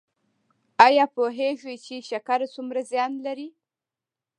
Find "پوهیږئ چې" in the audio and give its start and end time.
1.15-1.95